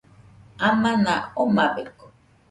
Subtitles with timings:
[0.67, 1.13] Amana
[1.43, 2.05] omabeko.